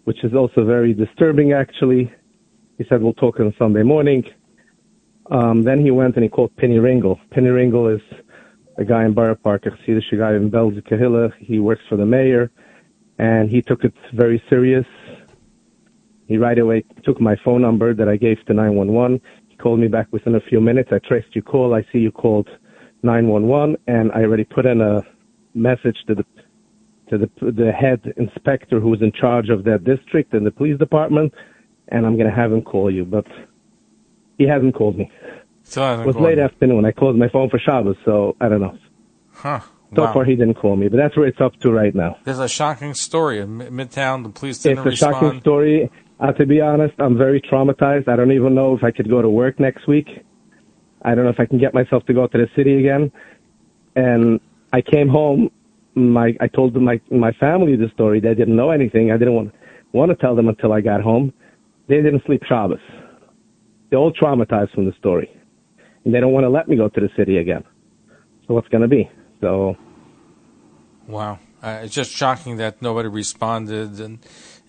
which 0.03 0.23
is 0.23 0.33
also 0.33 0.65
very 0.65 0.93
disturbing 0.93 1.53
actually. 1.53 2.11
He 2.77 2.85
said 2.89 3.01
we'll 3.01 3.13
talk 3.13 3.39
on 3.39 3.53
Sunday 3.57 3.83
morning. 3.83 4.23
Um, 5.31 5.63
then 5.63 5.79
he 5.83 5.91
went 5.91 6.15
and 6.15 6.23
he 6.23 6.29
called 6.29 6.55
Pinny 6.57 6.77
Ringel. 6.77 7.19
Pinny 7.31 7.49
Ringel 7.49 7.95
is 7.95 8.01
a 8.77 8.83
guy 8.83 9.05
in 9.05 9.13
Borough 9.13 9.35
Park, 9.35 9.65
a 9.65 9.69
Chassidish 9.69 10.17
guy 10.17 10.33
in 10.33 10.49
Kahila. 10.49 11.31
He 11.39 11.59
works 11.59 11.81
for 11.87 11.95
the 11.95 12.05
mayor, 12.05 12.51
and 13.19 13.49
he 13.49 13.61
took 13.61 13.83
it 13.83 13.93
very 14.13 14.41
serious. 14.49 14.85
He 16.27 16.37
right 16.37 16.57
away 16.57 16.83
took 17.03 17.21
my 17.21 17.35
phone 17.43 17.61
number 17.61 17.93
that 17.93 18.09
I 18.09 18.17
gave 18.17 18.43
to 18.45 18.53
911. 18.53 19.21
He 19.49 19.55
called 19.57 19.79
me 19.79 19.87
back 19.87 20.07
within 20.11 20.35
a 20.35 20.41
few 20.41 20.59
minutes. 20.59 20.89
I 20.91 20.99
traced 20.99 21.35
your 21.35 21.43
call. 21.43 21.73
I 21.73 21.85
see 21.91 21.99
you 21.99 22.11
called 22.11 22.49
911, 23.03 23.77
and 23.87 24.11
I 24.13 24.23
already 24.23 24.45
put 24.45 24.65
in 24.65 24.81
a 24.81 25.05
message 25.53 25.97
to 26.07 26.15
the 26.15 26.25
to 27.13 27.27
the 27.41 27.51
the 27.51 27.71
head 27.71 28.13
inspector 28.17 28.79
who's 28.79 29.01
in 29.01 29.11
charge 29.11 29.49
of 29.49 29.63
that 29.65 29.83
district 29.83 30.33
and 30.33 30.45
the 30.45 30.51
police 30.51 30.77
department, 30.77 31.33
and 31.89 32.05
I'm 32.05 32.15
going 32.17 32.29
to 32.29 32.35
have 32.35 32.51
him 32.51 32.61
call 32.61 32.91
you. 32.91 33.05
But 33.05 33.25
he 34.37 34.47
hasn't 34.47 34.75
called 34.75 34.97
me. 34.97 35.11
So 35.63 36.01
it 36.01 36.05
was 36.05 36.15
late 36.15 36.39
afternoon. 36.39 36.85
I 36.85 36.91
closed 36.91 37.17
my 37.17 37.29
phone 37.29 37.49
for 37.49 37.59
Shabbos, 37.59 37.95
so 38.03 38.35
I 38.41 38.49
don't 38.49 38.61
know. 38.61 38.77
Huh. 39.31 39.61
So 39.95 40.11
far, 40.11 40.25
he 40.25 40.35
didn't 40.35 40.55
call 40.55 40.75
me, 40.75 40.87
but 40.87 40.97
that's 40.97 41.15
where 41.15 41.27
it's 41.27 41.39
up 41.39 41.53
to 41.59 41.71
right 41.71 41.93
now. 41.93 42.17
There's 42.23 42.39
a 42.39 42.47
shocking 42.47 42.95
story 42.95 43.39
in 43.39 43.59
Midtown. 43.59 44.23
The 44.23 44.29
police 44.29 44.57
didn't 44.57 44.79
it's 44.79 44.85
a 44.85 44.89
respond. 44.89 45.15
shocking 45.15 45.39
story. 45.41 45.91
Uh, 46.19 46.31
to 46.31 46.45
be 46.47 46.61
honest, 46.61 46.95
I'm 46.99 47.17
very 47.17 47.41
traumatized. 47.41 48.07
I 48.07 48.15
don't 48.15 48.31
even 48.31 48.55
know 48.55 48.75
if 48.75 48.83
I 48.83 48.91
could 48.91 49.07
go 49.07 49.21
to 49.21 49.29
work 49.29 49.59
next 49.59 49.87
week. 49.87 50.07
I 51.03 51.13
don't 51.13 51.25
know 51.25 51.29
if 51.29 51.39
I 51.39 51.45
can 51.45 51.59
get 51.59 51.73
myself 51.73 52.05
to 52.05 52.13
go 52.13 52.25
to 52.27 52.37
the 52.37 52.47
city 52.55 52.79
again. 52.79 53.11
And 53.95 54.39
I 54.71 54.81
came 54.81 55.09
home. 55.09 55.51
My 55.95 56.33
I 56.39 56.47
told 56.47 56.75
my 56.75 56.99
my 57.11 57.31
family 57.33 57.75
the 57.75 57.89
story. 57.93 58.19
They 58.19 58.33
didn't 58.33 58.55
know 58.55 58.71
anything. 58.71 59.11
I 59.11 59.17
didn't 59.17 59.35
want 59.35 59.53
want 59.91 60.09
to 60.11 60.15
tell 60.15 60.35
them 60.35 60.47
until 60.47 60.73
I 60.73 60.81
got 60.81 61.01
home. 61.01 61.33
They 61.87 62.01
didn't 62.01 62.23
sleep 62.25 62.41
Shabbos. 62.47 62.79
They're 63.89 63.99
all 63.99 64.11
traumatized 64.11 64.73
from 64.73 64.85
the 64.85 64.93
story. 64.97 65.29
And 66.03 66.13
they 66.13 66.19
don't 66.19 66.31
want 66.31 66.45
to 66.45 66.49
let 66.49 66.67
me 66.67 66.75
go 66.75 66.89
to 66.89 66.99
the 66.99 67.09
city 67.15 67.37
again. 67.37 67.63
So 68.47 68.55
what's 68.55 68.67
going 68.69 68.81
to 68.81 68.87
be? 68.87 69.09
So. 69.39 69.77
Wow. 71.07 71.39
Uh, 71.61 71.81
it's 71.83 71.93
just 71.93 72.11
shocking 72.11 72.57
that 72.57 72.81
nobody 72.81 73.07
responded 73.07 73.99
and 73.99 74.19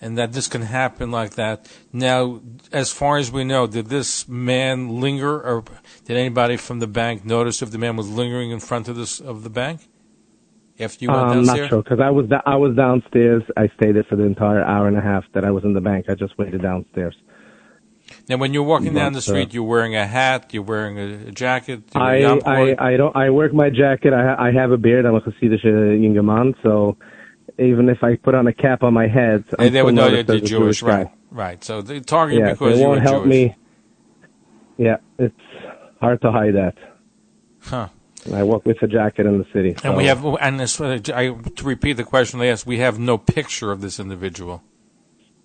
and 0.00 0.18
that 0.18 0.32
this 0.32 0.46
can 0.46 0.62
happen 0.62 1.10
like 1.10 1.34
that. 1.34 1.66
Now, 1.92 2.40
as 2.70 2.92
far 2.92 3.16
as 3.16 3.32
we 3.32 3.42
know, 3.42 3.66
did 3.66 3.86
this 3.86 4.28
man 4.28 5.00
linger, 5.00 5.40
or 5.40 5.64
did 6.04 6.16
anybody 6.16 6.56
from 6.56 6.80
the 6.80 6.86
bank 6.86 7.24
notice 7.24 7.62
if 7.62 7.70
the 7.70 7.78
man 7.78 7.96
was 7.96 8.10
lingering 8.10 8.50
in 8.50 8.60
front 8.60 8.88
of 8.88 8.96
this 8.96 9.20
of 9.20 9.42
the 9.42 9.50
bank 9.50 9.80
you 10.78 11.08
went 11.08 11.20
I'm 11.20 11.44
not 11.44 11.56
sure 11.68 11.82
because 11.82 12.00
I 12.00 12.10
was 12.10 12.26
I 12.46 12.56
was 12.56 12.76
downstairs. 12.76 13.42
I 13.56 13.68
stayed 13.76 13.96
there 13.96 14.04
for 14.04 14.16
the 14.16 14.24
entire 14.24 14.62
hour 14.62 14.88
and 14.88 14.96
a 14.96 15.00
half 15.00 15.24
that 15.32 15.44
I 15.44 15.50
was 15.50 15.64
in 15.64 15.72
the 15.72 15.80
bank. 15.80 16.06
I 16.08 16.14
just 16.14 16.36
waited 16.38 16.62
downstairs. 16.62 17.16
Now, 18.28 18.36
when 18.36 18.52
you're 18.52 18.64
walking 18.64 18.92
down 18.92 19.12
the 19.12 19.18
uh, 19.18 19.22
street, 19.22 19.54
you're 19.54 19.62
wearing 19.64 19.96
a 19.96 20.06
hat, 20.06 20.52
you're 20.52 20.62
wearing 20.62 20.98
a, 20.98 21.30
jacket. 21.30 21.84
I, 21.94 22.24
I 22.24 22.74
I 22.92 22.96
don't 22.96 23.16
I 23.16 23.30
work 23.30 23.54
my 23.54 23.70
jacket. 23.70 24.12
I 24.12 24.48
I 24.48 24.52
have 24.52 24.72
a 24.72 24.76
beard. 24.76 25.06
I'm 25.06 25.14
a 25.14 25.20
Hasidic 25.20 25.62
younger 26.02 26.22
man, 26.22 26.54
so 26.62 26.96
even 27.58 27.88
if 27.88 28.02
I 28.02 28.16
put 28.16 28.34
on 28.34 28.46
a 28.46 28.52
cap 28.52 28.82
on 28.82 28.94
my 28.94 29.06
head, 29.06 29.44
I'm 29.58 29.64
Hey, 29.64 29.68
they 29.70 29.82
would 29.82 29.94
know 29.94 30.08
you're 30.08 30.22
Jewish, 30.40 30.82
guy. 30.82 30.88
right? 30.88 31.10
Right. 31.30 31.64
So 31.64 31.82
they 31.82 32.00
target 32.00 32.40
Yeah, 32.40 32.52
because 32.52 32.78
you're 32.78 32.88
won't 32.88 33.02
help 33.02 33.24
Jewish. 33.24 33.30
me. 33.30 33.56
Yeah, 34.76 34.96
it's 35.18 35.34
hard 36.00 36.20
to 36.22 36.32
hide 36.32 36.54
that. 36.54 36.74
Huh. 37.62 37.88
I 38.32 38.42
work 38.42 38.64
with 38.64 38.82
a 38.82 38.86
jacket 38.86 39.26
in 39.26 39.38
the 39.38 39.46
city. 39.52 39.70
And 39.70 39.80
so- 39.80 39.96
we 39.96 40.06
have, 40.06 40.24
and 40.40 40.58
this, 40.60 40.80
uh, 40.80 40.98
I, 41.14 41.28
to 41.56 41.64
repeat 41.64 41.94
the 41.94 42.04
question 42.04 42.38
they 42.38 42.50
asked, 42.50 42.66
we 42.66 42.78
have 42.78 42.98
no 42.98 43.18
picture 43.18 43.70
of 43.72 43.80
this 43.80 43.98
individual. 44.00 44.62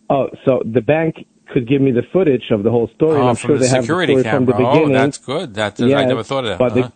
Oh, 0.09 0.29
so 0.45 0.62
the 0.65 0.81
bank 0.81 1.25
could 1.53 1.67
give 1.67 1.81
me 1.81 1.91
the 1.91 2.03
footage 2.13 2.45
of 2.51 2.63
the 2.63 2.71
whole 2.71 2.89
story. 2.95 3.19
Oh, 3.19 3.27
I'm 3.29 3.36
from 3.36 3.50
sure 3.50 3.57
the 3.57 3.63
they 3.65 3.69
have 3.69 3.83
security 3.83 4.15
the 4.15 4.21
story 4.21 4.31
camera. 4.31 4.53
from 4.55 4.63
the 4.63 4.69
beginning. 4.69 4.95
oh, 4.95 5.00
that's 5.00 5.17
good. 5.17 5.53
That 5.55 5.79
I 5.81 5.86
Yes, 5.86 6.07
never 6.07 6.24
thought 6.24 6.45
of 6.45 6.50
that. 6.51 6.59
But 6.59 6.71
huh? 6.71 6.75
the, 6.88 6.93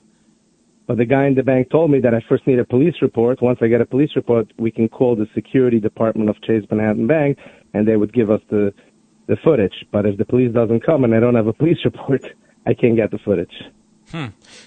but 0.87 0.97
the 0.97 1.05
guy 1.05 1.25
in 1.27 1.35
the 1.35 1.43
bank 1.43 1.69
told 1.69 1.91
me 1.91 1.99
that 2.01 2.13
I 2.13 2.21
first 2.27 2.45
need 2.47 2.59
a 2.59 2.65
police 2.65 2.95
report. 3.01 3.41
Once 3.41 3.59
I 3.61 3.67
get 3.67 3.81
a 3.81 3.85
police 3.85 4.11
report, 4.15 4.51
we 4.57 4.69
can 4.71 4.89
call 4.89 5.15
the 5.15 5.27
security 5.33 5.79
department 5.79 6.29
of 6.29 6.41
Chase 6.43 6.63
Manhattan 6.69 7.07
Bank, 7.07 7.37
and 7.73 7.87
they 7.87 7.95
would 7.97 8.13
give 8.13 8.29
us 8.31 8.41
the 8.49 8.73
the 9.27 9.37
footage. 9.43 9.73
But 9.91 10.05
if 10.05 10.17
the 10.17 10.25
police 10.25 10.53
doesn't 10.53 10.85
come 10.85 11.03
and 11.03 11.15
I 11.15 11.19
don't 11.19 11.35
have 11.35 11.47
a 11.47 11.53
police 11.53 11.77
report, 11.85 12.21
I 12.65 12.73
can't 12.73 12.95
get 12.95 13.11
the 13.11 13.19
footage. 13.19 13.53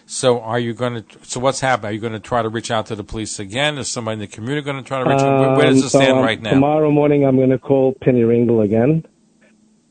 So 0.06 0.40
are 0.40 0.58
you 0.58 0.74
going 0.74 1.02
to? 1.02 1.04
So 1.22 1.40
what's 1.40 1.60
happening? 1.60 1.90
Are 1.90 1.92
you 1.94 2.00
going 2.00 2.12
to 2.12 2.20
try 2.20 2.42
to 2.42 2.48
reach 2.48 2.70
out 2.70 2.86
to 2.86 2.96
the 2.96 3.04
police 3.04 3.38
again? 3.38 3.78
Is 3.78 3.88
somebody 3.88 4.14
in 4.14 4.18
the 4.20 4.26
community 4.26 4.64
going 4.64 4.82
to 4.82 4.86
try 4.86 5.02
to 5.02 5.08
reach? 5.08 5.20
out? 5.20 5.40
Where, 5.40 5.56
where 5.56 5.66
does 5.66 5.80
Um, 5.80 5.86
it 5.86 5.90
so, 5.90 5.98
stand 6.00 6.18
um, 6.18 6.24
right 6.24 6.40
now? 6.40 6.50
Tomorrow 6.50 6.90
morning, 6.90 7.24
I'm 7.24 7.36
going 7.36 7.50
to 7.50 7.58
call 7.58 7.94
Pinny 8.00 8.22
Ringel 8.22 8.64
again, 8.64 9.04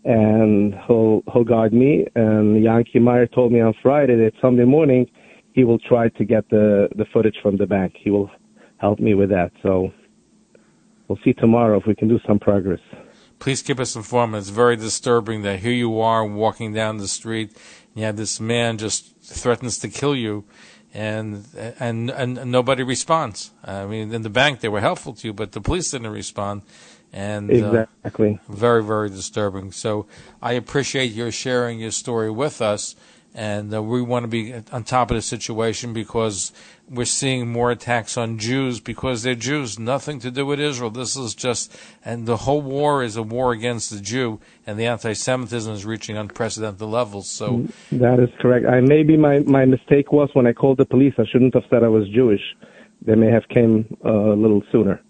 and 0.03 0.75
he'll 0.87 1.23
he'll 1.31 1.43
guard 1.43 1.73
me. 1.73 2.05
And 2.15 2.63
Yankee 2.63 2.99
Meyer 2.99 3.27
told 3.27 3.51
me 3.51 3.61
on 3.61 3.73
Friday 3.81 4.15
that 4.15 4.33
Sunday 4.41 4.65
morning 4.65 5.09
he 5.53 5.63
will 5.63 5.79
try 5.79 6.09
to 6.09 6.25
get 6.25 6.49
the 6.49 6.89
the 6.95 7.05
footage 7.13 7.37
from 7.41 7.57
the 7.57 7.65
bank. 7.65 7.93
He 7.97 8.09
will 8.09 8.29
help 8.77 8.99
me 8.99 9.13
with 9.13 9.29
that. 9.29 9.51
So 9.63 9.91
we'll 11.07 11.19
see 11.23 11.33
tomorrow 11.33 11.79
if 11.79 11.85
we 11.87 11.95
can 11.95 12.07
do 12.07 12.19
some 12.27 12.39
progress. 12.39 12.79
Please 13.39 13.61
keep 13.61 13.79
us 13.79 13.95
informed. 13.95 14.35
It's 14.35 14.49
very 14.49 14.75
disturbing 14.77 15.41
that 15.43 15.59
here 15.59 15.73
you 15.73 15.99
are 15.99 16.25
walking 16.25 16.73
down 16.73 16.97
the 16.97 17.07
street, 17.07 17.51
you 17.95 18.03
have 18.03 18.17
this 18.17 18.39
man 18.39 18.77
just 18.77 19.15
threatens 19.23 19.79
to 19.79 19.87
kill 19.87 20.15
you, 20.15 20.43
and 20.93 21.45
and 21.79 22.09
and 22.11 22.51
nobody 22.51 22.83
responds. 22.83 23.51
I 23.63 23.85
mean, 23.85 24.13
in 24.13 24.21
the 24.21 24.29
bank 24.29 24.59
they 24.59 24.69
were 24.69 24.81
helpful 24.81 25.13
to 25.13 25.27
you, 25.27 25.33
but 25.33 25.53
the 25.53 25.61
police 25.61 25.91
didn't 25.91 26.11
respond, 26.11 26.61
and 27.11 27.49
uh, 27.49 27.85
Exactly. 28.03 28.39
very 28.49 28.83
very 28.83 29.09
disturbing. 29.09 29.71
So 29.71 30.05
I 30.41 30.53
appreciate 30.53 31.11
your 31.13 31.31
sharing 31.31 31.79
your 31.79 31.91
story 31.91 32.29
with 32.29 32.61
us, 32.61 32.95
and 33.35 33.73
uh, 33.73 33.83
we 33.83 34.01
want 34.01 34.23
to 34.23 34.27
be 34.27 34.53
on 34.71 34.83
top 34.85 35.11
of 35.11 35.15
the 35.15 35.21
situation 35.21 35.93
because 35.93 36.53
we're 36.89 37.05
seeing 37.05 37.51
more 37.51 37.69
attacks 37.69 38.17
on 38.17 38.37
Jews 38.39 38.79
because 38.79 39.23
they're 39.23 39.35
Jews. 39.35 39.77
Nothing 39.77 40.19
to 40.19 40.31
do 40.31 40.45
with 40.45 40.59
Israel. 40.59 40.89
This 40.89 41.17
is 41.17 41.35
just, 41.35 41.75
and 42.03 42.25
the 42.25 42.37
whole 42.37 42.61
war 42.61 43.03
is 43.03 43.17
a 43.17 43.23
war 43.23 43.51
against 43.51 43.91
the 43.91 43.99
Jew, 43.99 44.39
and 44.65 44.79
the 44.79 44.85
anti-Semitism 44.85 45.73
is 45.73 45.85
reaching 45.85 46.15
unprecedented 46.15 46.81
levels. 46.81 47.29
So. 47.29 47.67
That 47.91 48.19
is 48.19 48.29
correct. 48.39 48.65
I 48.65 48.79
maybe 48.79 49.17
my 49.17 49.39
my 49.39 49.65
mistake 49.65 50.11
was 50.11 50.29
when 50.33 50.47
I 50.47 50.53
called 50.53 50.77
the 50.77 50.85
police. 50.85 51.13
I 51.17 51.25
shouldn't 51.31 51.53
have 51.53 51.63
said 51.69 51.83
I 51.83 51.89
was 51.89 52.07
Jewish. 52.09 52.41
They 53.01 53.15
may 53.15 53.29
have 53.31 53.47
came 53.49 53.97
uh, 54.03 54.09
a 54.09 54.35
little 54.35 54.63
sooner. 54.71 55.01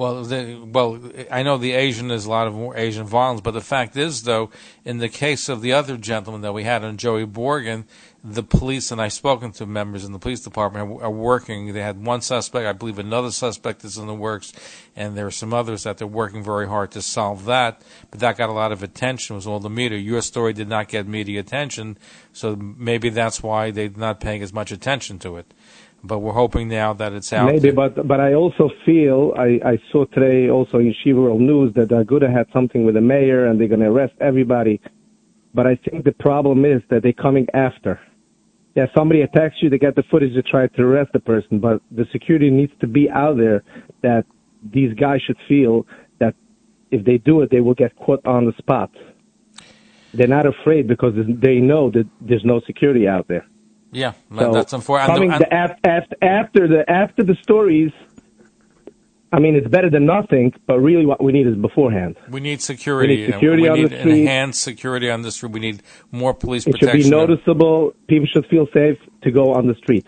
Well, 0.00 0.24
the, 0.24 0.58
well, 0.64 0.98
I 1.30 1.42
know 1.42 1.58
the 1.58 1.72
Asian 1.72 2.10
is 2.10 2.24
a 2.24 2.30
lot 2.30 2.46
of 2.46 2.54
more 2.54 2.74
Asian 2.74 3.04
violence, 3.04 3.42
but 3.42 3.50
the 3.50 3.60
fact 3.60 3.98
is, 3.98 4.22
though, 4.22 4.48
in 4.82 4.96
the 4.96 5.10
case 5.10 5.50
of 5.50 5.60
the 5.60 5.74
other 5.74 5.98
gentleman 5.98 6.40
that 6.40 6.54
we 6.54 6.64
had 6.64 6.82
on 6.82 6.96
Joey 6.96 7.26
Borgen, 7.26 7.84
the 8.24 8.42
police 8.42 8.90
and 8.90 8.98
I've 8.98 9.12
spoken 9.12 9.52
to 9.52 9.66
members 9.66 10.06
in 10.06 10.12
the 10.12 10.18
police 10.18 10.40
department 10.40 11.02
are, 11.02 11.10
working. 11.10 11.74
They 11.74 11.82
had 11.82 12.02
one 12.02 12.22
suspect, 12.22 12.66
I 12.66 12.72
believe 12.72 12.98
another 12.98 13.30
suspect 13.30 13.84
is 13.84 13.98
in 13.98 14.06
the 14.06 14.14
works, 14.14 14.54
and 14.96 15.18
there 15.18 15.26
are 15.26 15.30
some 15.30 15.52
others 15.52 15.82
that 15.82 15.98
they're 15.98 16.06
working 16.06 16.42
very 16.42 16.66
hard 16.66 16.92
to 16.92 17.02
solve 17.02 17.44
that. 17.44 17.82
But 18.10 18.20
that 18.20 18.38
got 18.38 18.48
a 18.48 18.52
lot 18.52 18.72
of 18.72 18.82
attention. 18.82 19.36
Was 19.36 19.46
all 19.46 19.60
the 19.60 19.68
media. 19.68 19.98
Your 19.98 20.22
story 20.22 20.54
did 20.54 20.68
not 20.68 20.88
get 20.88 21.06
media 21.06 21.40
attention, 21.40 21.98
so 22.32 22.56
maybe 22.56 23.10
that's 23.10 23.42
why 23.42 23.70
they're 23.70 23.90
not 23.90 24.18
paying 24.18 24.42
as 24.42 24.54
much 24.54 24.72
attention 24.72 25.18
to 25.18 25.36
it. 25.36 25.52
But 26.02 26.20
we're 26.20 26.32
hoping 26.32 26.68
now 26.68 26.94
that 26.94 27.12
it's 27.12 27.32
out. 27.32 27.52
Maybe, 27.52 27.70
but 27.70 28.06
but 28.08 28.20
I 28.20 28.32
also 28.34 28.70
feel 28.86 29.34
I, 29.36 29.60
I 29.64 29.78
saw 29.92 30.06
today 30.06 30.48
also 30.48 30.78
in 30.78 30.94
Shiva 31.04 31.20
World 31.20 31.42
News 31.42 31.74
that 31.74 31.88
Aguda 31.88 32.32
had 32.32 32.46
something 32.52 32.84
with 32.84 32.94
the 32.94 33.02
mayor 33.02 33.46
and 33.46 33.60
they're 33.60 33.68
going 33.68 33.80
to 33.80 33.88
arrest 33.88 34.14
everybody. 34.20 34.80
But 35.52 35.66
I 35.66 35.76
think 35.76 36.04
the 36.04 36.12
problem 36.12 36.64
is 36.64 36.80
that 36.88 37.02
they're 37.02 37.12
coming 37.12 37.46
after. 37.52 38.00
Yeah, 38.74 38.86
somebody 38.96 39.22
attacks 39.22 39.56
you, 39.60 39.68
they 39.68 39.78
get 39.78 39.96
the 39.96 40.04
footage 40.04 40.32
to 40.34 40.42
try 40.42 40.68
to 40.68 40.82
arrest 40.82 41.12
the 41.12 41.18
person, 41.18 41.58
but 41.58 41.82
the 41.90 42.06
security 42.12 42.50
needs 42.50 42.72
to 42.80 42.86
be 42.86 43.10
out 43.10 43.36
there 43.36 43.64
that 44.02 44.24
these 44.62 44.94
guys 44.94 45.20
should 45.22 45.38
feel 45.48 45.86
that 46.20 46.34
if 46.90 47.04
they 47.04 47.18
do 47.18 47.42
it, 47.42 47.50
they 47.50 47.60
will 47.60 47.74
get 47.74 47.96
caught 47.96 48.24
on 48.24 48.46
the 48.46 48.52
spot. 48.58 48.90
They're 50.14 50.28
not 50.28 50.46
afraid 50.46 50.86
because 50.86 51.14
they 51.16 51.56
know 51.56 51.90
that 51.90 52.06
there's 52.20 52.44
no 52.44 52.60
security 52.60 53.08
out 53.08 53.26
there. 53.28 53.46
Yeah, 53.92 54.12
So 54.36 54.52
that's 54.52 54.72
unfortunate. 54.72 55.14
coming 55.14 55.30
the, 55.30 55.48
af- 55.50 55.78
af- 55.84 56.12
after 56.22 56.68
the 56.68 56.88
after 56.88 57.22
the 57.24 57.34
stories, 57.42 57.90
I 59.32 59.38
mean, 59.38 59.54
it's 59.56 59.66
better 59.68 59.90
than 59.90 60.06
nothing. 60.06 60.52
But 60.66 60.78
really, 60.80 61.06
what 61.06 61.22
we 61.22 61.32
need 61.32 61.46
is 61.46 61.56
beforehand. 61.56 62.16
We 62.28 62.40
need 62.40 62.60
security. 62.60 63.14
We 63.16 63.20
need 63.26 63.32
security 63.32 63.62
we 63.62 63.68
on 63.68 63.78
need 63.80 63.90
the 63.90 63.98
street. 64.00 64.20
enhanced 64.22 64.62
security 64.62 65.10
on 65.10 65.22
the 65.22 65.30
street. 65.32 65.52
We 65.52 65.60
need 65.60 65.82
more 66.12 66.34
police 66.34 66.66
It 66.66 66.78
should 66.78 66.92
be 66.92 67.08
noticeable. 67.08 67.92
People 68.08 68.26
should 68.32 68.46
feel 68.46 68.66
safe 68.72 68.98
to 69.22 69.30
go 69.30 69.52
on 69.54 69.66
the 69.66 69.74
street, 69.74 70.06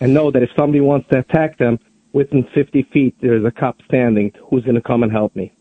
and 0.00 0.12
know 0.14 0.30
that 0.30 0.42
if 0.42 0.50
somebody 0.56 0.80
wants 0.80 1.08
to 1.10 1.18
attack 1.20 1.58
them 1.58 1.78
within 2.12 2.46
50 2.54 2.82
feet, 2.92 3.14
there's 3.20 3.44
a 3.44 3.50
cop 3.50 3.80
standing 3.88 4.32
who's 4.48 4.62
going 4.64 4.76
to 4.76 4.80
come 4.82 5.02
and 5.02 5.10
help 5.10 5.34
me. 5.34 5.52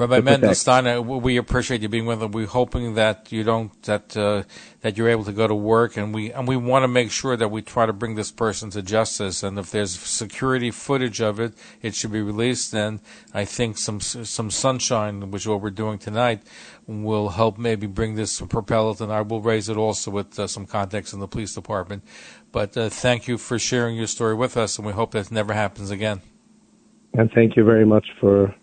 Rabbi. 0.00 0.20
Mendelstein, 0.20 1.04
we 1.20 1.36
appreciate 1.36 1.82
you 1.82 1.88
being 1.90 2.06
with 2.06 2.22
us. 2.22 2.30
We're 2.30 2.46
hoping 2.46 2.94
that 2.94 3.30
you 3.30 3.44
don't 3.44 3.70
that 3.82 4.16
uh, 4.16 4.44
that 4.80 4.96
you're 4.96 5.10
able 5.10 5.24
to 5.24 5.32
go 5.32 5.46
to 5.46 5.54
work, 5.54 5.98
and 5.98 6.14
we 6.14 6.32
and 6.32 6.48
we 6.48 6.56
want 6.56 6.84
to 6.84 6.88
make 6.88 7.10
sure 7.10 7.36
that 7.36 7.50
we 7.50 7.60
try 7.60 7.84
to 7.84 7.92
bring 7.92 8.14
this 8.14 8.32
person 8.32 8.70
to 8.70 8.80
justice. 8.80 9.42
And 9.42 9.58
if 9.58 9.70
there's 9.70 9.90
security 10.00 10.70
footage 10.70 11.20
of 11.20 11.38
it, 11.38 11.52
it 11.82 11.94
should 11.94 12.12
be 12.12 12.22
released. 12.22 12.72
And 12.72 13.00
I 13.34 13.44
think 13.44 13.76
some 13.76 14.00
some 14.00 14.50
sunshine, 14.50 15.30
which 15.30 15.42
is 15.42 15.48
what 15.48 15.60
we're 15.60 15.68
doing 15.68 15.98
tonight, 15.98 16.40
will 16.86 17.28
help 17.28 17.58
maybe 17.58 17.86
bring 17.86 18.14
this 18.14 18.40
propel 18.40 18.92
it. 18.92 19.02
And 19.02 19.12
I 19.12 19.20
will 19.20 19.42
raise 19.42 19.68
it 19.68 19.76
also 19.76 20.10
with 20.10 20.38
uh, 20.38 20.46
some 20.46 20.64
context 20.64 21.12
in 21.12 21.20
the 21.20 21.28
police 21.28 21.54
department. 21.54 22.04
But 22.52 22.74
uh, 22.74 22.88
thank 22.88 23.28
you 23.28 23.36
for 23.36 23.58
sharing 23.58 23.96
your 23.96 24.06
story 24.06 24.34
with 24.34 24.56
us, 24.56 24.78
and 24.78 24.86
we 24.86 24.94
hope 24.94 25.10
that 25.10 25.30
never 25.30 25.52
happens 25.52 25.90
again. 25.90 26.22
And 27.12 27.30
thank 27.32 27.54
you 27.54 27.64
very 27.64 27.84
much 27.84 28.06
for 28.18 28.54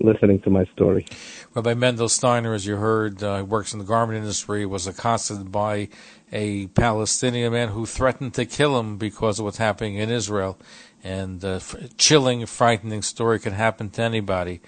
listening 0.00 0.40
to 0.42 0.50
my 0.50 0.64
story. 0.66 1.06
Rabbi 1.54 1.74
Mendel 1.74 2.08
Steiner, 2.08 2.54
as 2.54 2.66
you 2.66 2.76
heard, 2.76 3.22
uh, 3.22 3.44
works 3.46 3.72
in 3.72 3.78
the 3.78 3.84
garment 3.84 4.18
industry, 4.18 4.66
was 4.66 4.86
accosted 4.86 5.50
by 5.50 5.88
a 6.32 6.66
Palestinian 6.68 7.52
man 7.52 7.68
who 7.68 7.86
threatened 7.86 8.34
to 8.34 8.44
kill 8.44 8.78
him 8.78 8.98
because 8.98 9.38
of 9.38 9.44
what's 9.44 9.58
happening 9.58 9.96
in 9.96 10.10
Israel. 10.10 10.58
And 11.02 11.44
uh, 11.44 11.56
f- 11.56 11.76
chilling, 11.96 12.44
frightening 12.46 13.02
story 13.02 13.38
can 13.38 13.52
happen 13.52 13.90
to 13.90 14.02
anybody. 14.02 14.60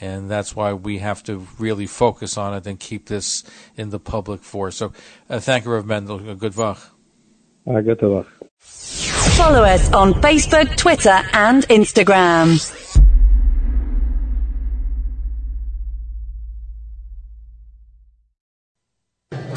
And 0.00 0.28
that's 0.28 0.56
why 0.56 0.72
we 0.72 0.98
have 0.98 1.22
to 1.24 1.46
really 1.58 1.86
focus 1.86 2.36
on 2.36 2.52
it 2.54 2.66
and 2.66 2.80
keep 2.80 3.06
this 3.06 3.44
in 3.76 3.90
the 3.90 4.00
public 4.00 4.42
force. 4.42 4.76
So 4.76 4.92
uh, 5.30 5.38
thank 5.38 5.64
you, 5.64 5.72
Rabbi 5.72 5.86
Mendel. 5.86 6.34
Good 6.34 6.52
vach. 6.52 6.90
Uh, 7.66 7.80
good 7.80 8.02
luck. 8.02 8.26
Follow 8.58 9.62
us 9.62 9.92
on 9.92 10.14
Facebook, 10.14 10.76
Twitter, 10.76 11.22
and 11.32 11.66
Instagram. 11.68 12.83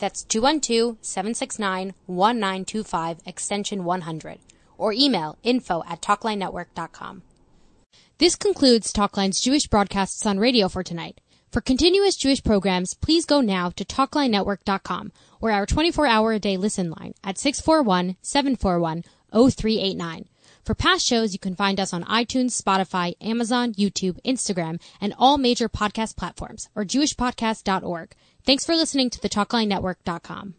That's 0.00 0.24
212-769-1925 0.24 3.18
extension 3.26 3.84
100 3.84 4.38
or 4.76 4.92
email 4.92 5.38
info 5.42 5.82
at 5.86 6.02
talklinenetwork.com. 6.02 7.22
This 8.18 8.34
concludes 8.34 8.92
Talkline's 8.92 9.40
Jewish 9.40 9.66
broadcasts 9.66 10.26
on 10.26 10.38
radio 10.38 10.68
for 10.68 10.82
tonight. 10.82 11.20
For 11.50 11.60
continuous 11.60 12.16
Jewish 12.16 12.42
programs, 12.42 12.94
please 12.94 13.24
go 13.24 13.40
now 13.40 13.70
to 13.70 13.84
talklinenetwork.com 13.84 15.12
or 15.40 15.50
our 15.50 15.66
24-hour 15.66 16.32
a 16.32 16.38
day 16.38 16.56
listen 16.56 16.90
line 16.90 17.14
at 17.24 17.36
641-741-0389. 17.36 20.26
For 20.64 20.74
past 20.74 21.06
shows, 21.06 21.32
you 21.32 21.38
can 21.38 21.56
find 21.56 21.80
us 21.80 21.92
on 21.92 22.04
iTunes, 22.04 22.60
Spotify, 22.60 23.14
Amazon, 23.20 23.74
YouTube, 23.74 24.20
Instagram, 24.22 24.80
and 25.00 25.14
all 25.18 25.38
major 25.38 25.68
podcast 25.68 26.16
platforms 26.16 26.68
or 26.76 26.84
jewishpodcast.org. 26.84 28.14
Thanks 28.44 28.64
for 28.64 28.74
listening 28.74 29.10
to 29.10 29.20
the 29.20 29.28
talklinenetwork.com. 29.28 30.54